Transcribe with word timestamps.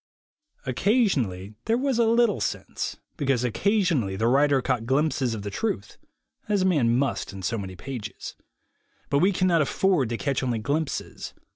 Occa 0.65 1.03
sionally 1.03 1.53
there 1.65 1.77
was 1.77 1.99
a 1.99 2.07
little 2.07 2.41
sense, 2.41 2.97
because 3.17 3.43
occasionally 3.43 4.15
the 4.15 4.27
writer 4.27 4.59
caught 4.59 4.87
glimpses 4.87 5.35
of 5.35 5.43
the 5.43 5.51
truth, 5.51 5.99
as 6.49 6.63
a 6.63 6.65
man 6.65 6.97
must 6.97 7.31
in 7.33 7.43
so 7.43 7.59
many 7.59 7.75
pages. 7.75 8.35
But 9.11 9.19
we 9.19 9.31
cannot 9.31 9.61
afford 9.61 10.09
to 10.09 10.17
catch 10.17 10.41
only 10.41 10.57
glimpses. 10.57 11.35